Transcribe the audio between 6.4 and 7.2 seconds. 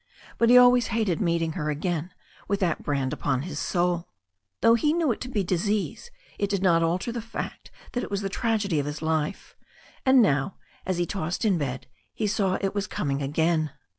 did not alter